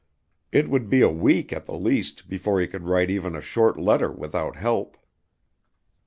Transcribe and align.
It 0.51 0.67
would 0.67 0.89
be 0.89 1.01
a 1.01 1.11
week 1.11 1.53
at 1.53 1.65
the 1.65 1.77
least, 1.77 2.27
before 2.27 2.59
he 2.59 2.65
could 2.65 2.85
write 2.87 3.11
even 3.11 3.35
a 3.35 3.39
short 3.39 3.79
letter 3.79 4.11
without 4.11 4.55
help. 4.55 4.97